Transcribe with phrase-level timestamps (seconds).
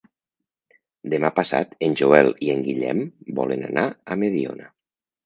[1.13, 3.03] Demà passat en Joel i en Guillem
[3.41, 4.73] volen anar a Mediona.